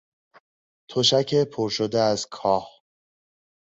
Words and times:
تشک 0.89 1.35
پرشده 1.35 1.99
از 1.99 2.25
کاه 2.27 2.69